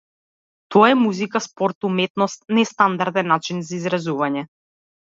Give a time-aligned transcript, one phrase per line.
[0.75, 4.49] Тоа е музика, спорт, уметност, нестандарден начин за изразување.